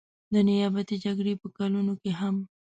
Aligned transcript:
د 0.33 0.35
نیابتي 0.47 0.95
جګړې 1.05 1.33
په 1.41 1.47
کلونو 1.57 1.93
کې 2.01 2.11
هم. 2.19 2.35